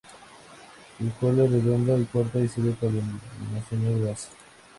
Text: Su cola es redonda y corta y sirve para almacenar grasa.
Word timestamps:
Su 0.97 1.07
cola 1.19 1.43
es 1.45 1.51
redonda 1.51 1.95
y 1.95 2.05
corta 2.05 2.39
y 2.39 2.47
sirve 2.47 2.71
para 2.71 2.93
almacenar 2.95 3.99
grasa. 3.99 4.29